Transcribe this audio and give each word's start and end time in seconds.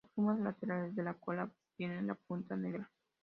Las 0.03 0.13
plumas 0.15 0.39
laterales 0.39 0.95
de 0.95 1.03
la 1.03 1.13
cola 1.13 1.47
tienen 1.77 2.07
la 2.07 2.15
punta 2.15 2.55
negra. 2.57 2.89